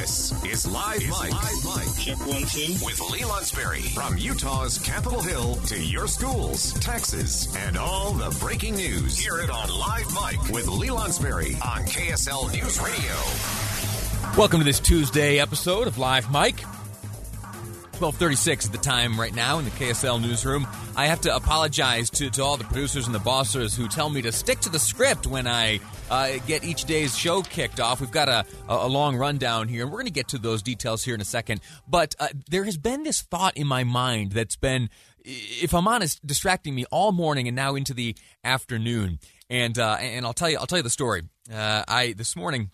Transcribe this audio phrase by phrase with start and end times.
[0.00, 1.30] This is Live Mike.
[1.30, 1.98] Live Mike.
[1.98, 2.72] Check one, two.
[2.82, 3.82] With Lee Lonsberry.
[3.92, 9.18] From Utah's Capitol Hill to your schools, taxes, and all the breaking news.
[9.18, 13.12] Hear it on Live Mike with Lee Lonsberry on KSL News Radio.
[14.38, 16.60] Welcome to this Tuesday episode of Live Mike.
[16.60, 20.66] 1236 at the time right now in the KSL newsroom.
[20.96, 24.22] I have to apologize to, to all the producers and the bossers who tell me
[24.22, 25.80] to stick to the script when I
[26.10, 28.00] uh, get each day's show kicked off.
[28.00, 31.04] We've got a, a long rundown here, and we're going to get to those details
[31.04, 31.60] here in a second.
[31.88, 34.90] But uh, there has been this thought in my mind that's been,
[35.24, 39.20] if I'm honest, distracting me all morning and now into the afternoon.
[39.48, 41.22] And uh, and I'll tell you, I'll tell you the story.
[41.52, 42.70] Uh, I this morning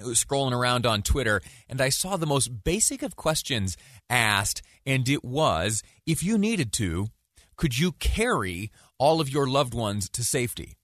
[0.00, 3.76] scrolling around on Twitter and I saw the most basic of questions
[4.08, 7.08] asked, and it was if you needed to,
[7.56, 10.76] could you carry all of your loved ones to safety?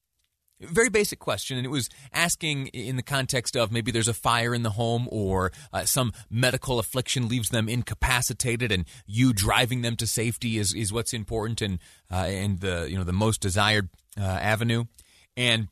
[0.60, 4.54] Very basic question, and it was asking in the context of maybe there's a fire
[4.54, 9.96] in the home or uh, some medical affliction leaves them incapacitated, and you driving them
[9.96, 13.88] to safety is, is what's important and uh, and the you know the most desired
[14.18, 14.84] uh, avenue.
[15.36, 15.68] And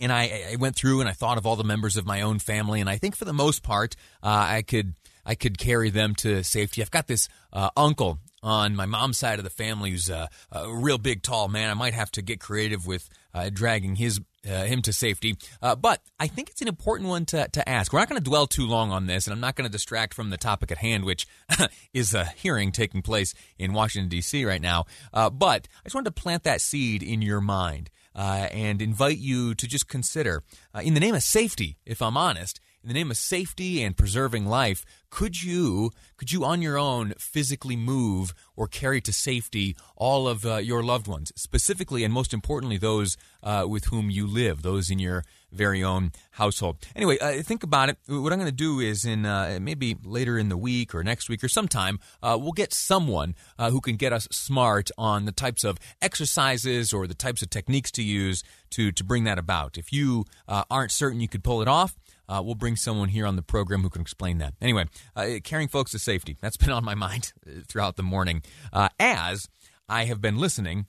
[0.00, 2.38] and I, I, went through and I thought of all the members of my own
[2.38, 6.14] family, and I think for the most part, uh, I could I could carry them
[6.16, 6.80] to safety.
[6.80, 10.72] I've got this uh, uncle on my mom's side of the family who's a, a,
[10.72, 11.70] real big, tall man.
[11.70, 15.36] I might have to get creative with uh, dragging his uh, him to safety.
[15.60, 17.92] Uh, but I think it's an important one to, to ask.
[17.92, 20.14] We're not going to dwell too long on this, and I'm not going to distract
[20.14, 21.26] from the topic at hand, which
[21.92, 24.44] is a hearing taking place in Washington, D.C.
[24.44, 24.86] right now.
[25.12, 29.18] Uh, but I just wanted to plant that seed in your mind uh, and invite
[29.18, 30.42] you to just consider,
[30.74, 33.96] uh, in the name of safety, if I'm honest, in the name of safety and
[33.96, 39.76] preserving life, could you could you on your own physically move or carry to safety
[39.96, 44.26] all of uh, your loved ones, specifically and most importantly those uh, with whom you
[44.26, 46.76] live, those in your very own household?
[46.94, 47.96] Anyway, uh, think about it.
[48.06, 51.28] What I'm going to do is in uh, maybe later in the week or next
[51.28, 55.32] week or sometime, uh, we'll get someone uh, who can get us smart on the
[55.32, 59.78] types of exercises or the types of techniques to use to to bring that about.
[59.78, 61.96] If you aren't certain you could pull it off.
[62.28, 64.54] Uh, we'll bring someone here on the program who can explain that.
[64.60, 64.84] Anyway,
[65.16, 65.26] uh,
[65.70, 66.36] folks to safety.
[66.40, 69.48] That's been on my mind uh, throughout the morning uh, as
[69.88, 70.86] I have been listening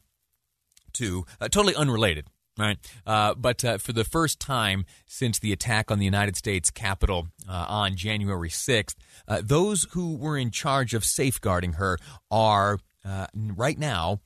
[0.93, 2.27] to, uh, totally unrelated,
[2.57, 2.77] right?
[3.05, 7.95] Uh, but for the first time since the attack on the United States Capitol on
[7.95, 8.95] January 6th,
[9.41, 11.97] those who were in charge of safeguarding her
[12.29, 12.79] are
[13.33, 14.19] right now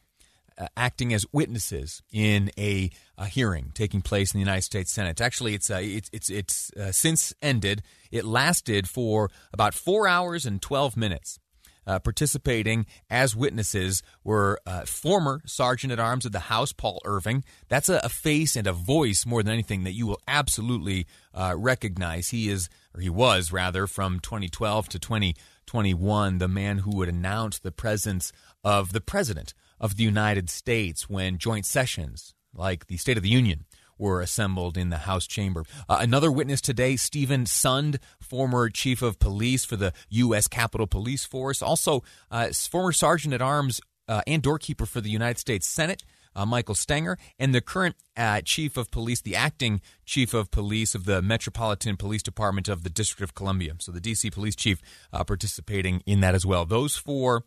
[0.58, 5.22] uh, acting as witnesses in a, a, hearing taking place in the United States Senate.
[5.22, 7.82] Actually, it's uh, it's it's, it's uh, since ended.
[8.12, 11.40] It lasted for about four hours and twelve minutes.
[11.86, 17.44] Uh, participating as witnesses were uh, former Sergeant at Arms of the House, Paul Irving.
[17.68, 21.56] That's a, a, face and a voice more than anything that you will absolutely uh,
[21.58, 22.30] recognize.
[22.30, 27.60] He is, or he was rather, from 2012 to 2021, the man who would announce
[27.60, 28.32] the presence
[28.64, 29.54] of the president
[29.84, 33.66] of the United States when joint sessions like the State of the Union
[33.98, 35.66] were assembled in the House chamber.
[35.90, 40.48] Uh, another witness today, Steven Sund, former chief of police for the U.S.
[40.48, 42.02] Capitol Police Force, also
[42.32, 46.04] uh, former sergeant at arms uh, and doorkeeper for the United States Senate.
[46.36, 50.96] Uh, Michael Stenger, and the current uh, chief of police, the acting chief of police
[50.96, 53.74] of the Metropolitan Police Department of the District of Columbia.
[53.78, 54.32] So the D.C.
[54.32, 56.66] police chief uh, participating in that as well.
[56.66, 57.44] Those four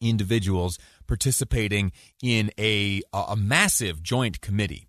[0.00, 1.92] individuals participating
[2.22, 4.86] in a, a massive joint committee.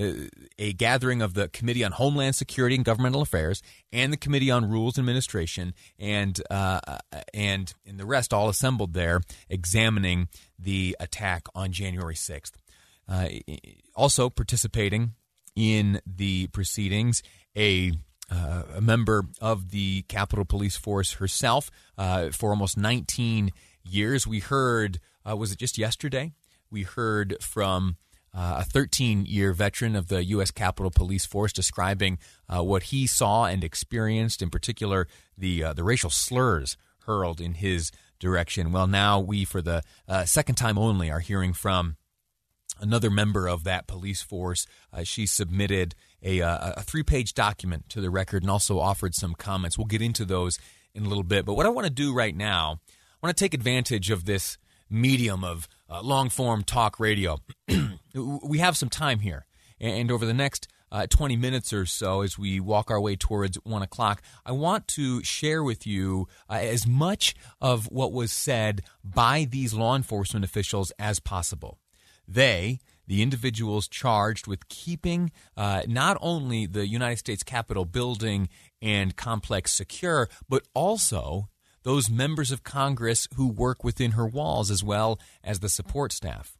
[0.00, 0.12] Uh,
[0.60, 4.70] a gathering of the Committee on Homeland Security and Governmental Affairs and the Committee on
[4.70, 6.98] Rules and Administration, and uh,
[7.34, 12.56] and and the rest all assembled there, examining the attack on January sixth.
[13.08, 13.28] Uh,
[13.96, 15.14] also participating
[15.56, 17.20] in the proceedings,
[17.56, 17.90] a
[18.30, 23.50] uh, a member of the Capitol Police Force herself uh, for almost 19
[23.88, 24.26] years.
[24.26, 26.32] We heard, uh, was it just yesterday?
[26.70, 27.96] We heard from
[28.34, 30.50] uh, a 13 year veteran of the U.S.
[30.50, 32.18] Capitol Police Force describing
[32.48, 36.76] uh, what he saw and experienced, in particular, the, uh, the racial slurs
[37.06, 38.72] hurled in his direction.
[38.72, 41.96] Well, now we, for the uh, second time only, are hearing from
[42.80, 44.66] another member of that police force.
[44.92, 49.14] Uh, she submitted a, uh, a three page document to the record and also offered
[49.14, 49.78] some comments.
[49.78, 50.58] We'll get into those
[50.94, 51.44] in a little bit.
[51.44, 52.80] But what I want to do right now,
[53.22, 54.58] want to take advantage of this
[54.90, 57.38] medium of uh, long form talk radio.
[58.14, 59.46] we have some time here.
[59.80, 63.56] And over the next uh, 20 minutes or so as we walk our way towards
[63.64, 68.82] 1 o'clock, I want to share with you uh, as much of what was said
[69.04, 71.78] by these law enforcement officials as possible.
[72.26, 78.48] They, the individuals charged with keeping uh, not only the United States Capitol building
[78.82, 81.48] and complex secure, but also
[81.88, 86.58] those members of Congress who work within her walls as well as the support staff.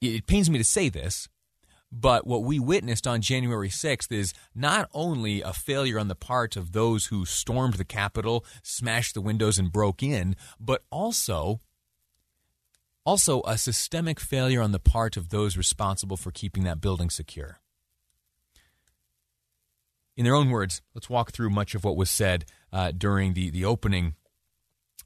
[0.00, 1.28] It pains me to say this,
[1.92, 6.56] but what we witnessed on January 6th is not only a failure on the part
[6.56, 11.60] of those who stormed the Capitol, smashed the windows, and broke in, but also
[13.04, 17.60] also, a systemic failure on the part of those responsible for keeping that building secure.
[20.14, 23.50] In their own words, let's walk through much of what was said uh, during the,
[23.50, 24.14] the opening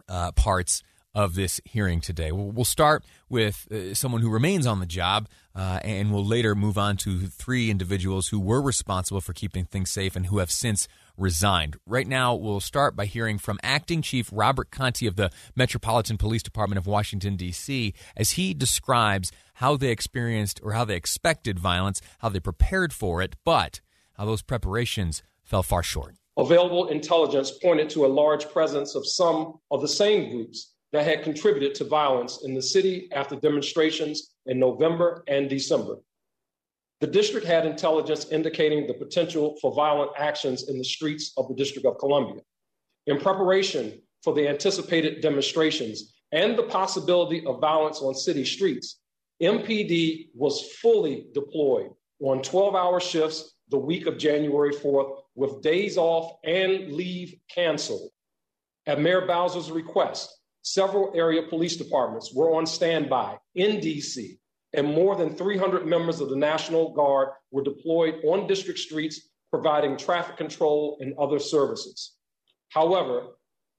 [0.08, 0.82] uh, parts
[1.14, 2.32] of this hearing today.
[2.32, 6.54] We'll, we'll start with uh, someone who remains on the job, uh, and we'll later
[6.54, 10.50] move on to three individuals who were responsible for keeping things safe and who have
[10.50, 11.76] since resigned.
[11.86, 16.42] Right now, we'll start by hearing from Acting Chief Robert Contee of the Metropolitan Police
[16.42, 22.00] Department of Washington, D.C., as he describes how they experienced or how they expected violence,
[22.20, 23.80] how they prepared for it, but
[24.14, 26.16] how those preparations fell far short.
[26.38, 31.23] Available intelligence pointed to a large presence of some of the same groups that had
[31.23, 35.96] contributed to violence in the city after demonstrations in November and December.
[37.00, 41.55] The district had intelligence indicating the potential for violent actions in the streets of the
[41.55, 42.43] District of Columbia.
[43.06, 49.00] In preparation for the anticipated demonstrations and the possibility of violence on city streets,
[49.43, 51.90] MPD was fully deployed
[52.20, 58.11] on 12 hour shifts the week of January 4th with days off and leave canceled.
[58.87, 64.38] At Mayor Bowser's request, several area police departments were on standby in DC
[64.75, 69.96] and more than 300 members of the National Guard were deployed on district streets providing
[69.99, 72.14] traffic control and other services.
[72.70, 73.26] However,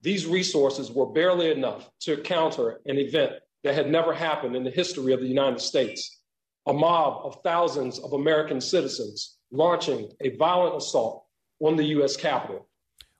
[0.01, 3.33] these resources were barely enough to counter an event
[3.63, 6.19] that had never happened in the history of the United States
[6.67, 11.25] a mob of thousands of American citizens launching a violent assault
[11.59, 12.15] on the U.S.
[12.15, 12.67] Capitol.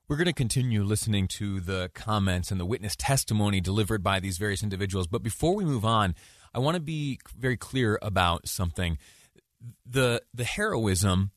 [0.07, 4.37] We're going to continue listening to the comments and the witness testimony delivered by these
[4.37, 5.07] various individuals.
[5.07, 6.13] But before we move on,
[6.53, 8.97] I want to be very clear about something.
[9.85, 11.31] The the heroism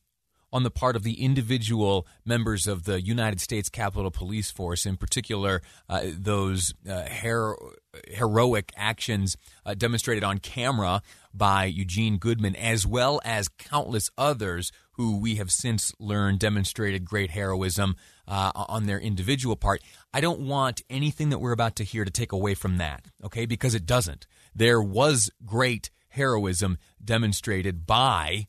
[0.52, 4.96] on the part of the individual members of the United States Capitol Police Force, in
[4.96, 7.72] particular, uh, those uh, hero-
[8.08, 11.02] heroic actions uh, demonstrated on camera
[11.34, 17.30] by Eugene Goodman, as well as countless others who we have since learned demonstrated great
[17.32, 17.96] heroism
[18.26, 19.82] uh, on their individual part.
[20.14, 23.44] I don't want anything that we're about to hear to take away from that, okay?
[23.44, 24.26] Because it doesn't
[24.56, 28.46] there was great heroism demonstrated by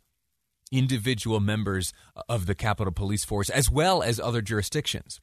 [0.72, 1.94] individual members
[2.28, 5.19] of the Capitol Police Force as well as other jurisdictions.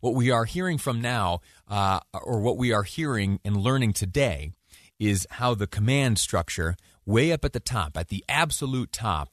[0.00, 4.52] What we are hearing from now, uh, or what we are hearing and learning today,
[4.98, 9.30] is how the command structure, way up at the top, at the absolute top,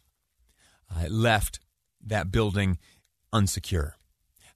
[0.94, 1.59] uh, left
[2.01, 2.77] that building
[3.33, 3.94] unsecure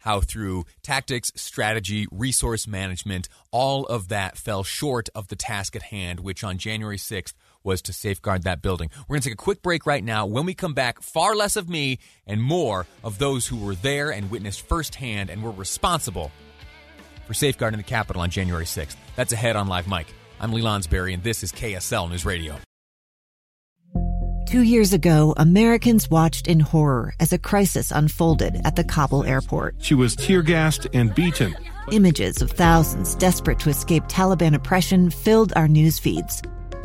[0.07, 5.83] how through tactics, strategy, resource management, all of that fell short of the task at
[5.83, 7.33] hand, which on January 6th
[7.63, 8.89] was to safeguard that building.
[9.07, 10.25] We're going to take a quick break right now.
[10.25, 14.11] When we come back, far less of me and more of those who were there
[14.11, 16.31] and witnessed firsthand and were responsible
[17.25, 18.95] for safeguarding the Capitol on January 6th.
[19.15, 20.07] That's ahead on Live Mike.
[20.39, 22.57] I'm Lee Lonsberry, and this is KSL News Radio.
[24.47, 29.75] Two years ago, Americans watched in horror as a crisis unfolded at the Kabul airport.
[29.79, 31.53] She was tear gassed and beaten.
[31.91, 36.41] Images of thousands desperate to escape Taliban oppression filled our news feeds.